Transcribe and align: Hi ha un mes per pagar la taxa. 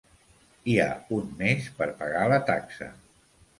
Hi 0.73 0.77
ha 0.83 0.87
un 1.19 1.27
mes 1.43 1.69
per 1.83 1.89
pagar 2.01 2.25
la 2.35 2.43
taxa. 2.51 2.91